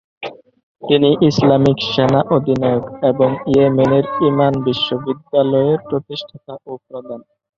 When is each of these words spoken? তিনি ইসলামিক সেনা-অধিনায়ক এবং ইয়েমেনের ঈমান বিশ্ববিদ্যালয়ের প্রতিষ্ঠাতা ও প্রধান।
তিনি 0.83 1.09
ইসলামিক 1.29 1.77
সেনা-অধিনায়ক 1.91 2.83
এবং 3.11 3.29
ইয়েমেনের 3.47 4.05
ঈমান 4.27 4.53
বিশ্ববিদ্যালয়ের 4.67 5.79
প্রতিষ্ঠাতা 5.89 6.53
ও 6.65 6.81
প্রধান। 6.87 7.19